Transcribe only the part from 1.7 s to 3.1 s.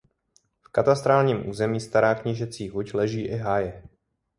Stará Knížecí Huť